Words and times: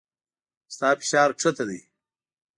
ستا 0.73 0.89
فشار 0.99 1.29
کښته 1.37 1.63
دی 1.69 1.79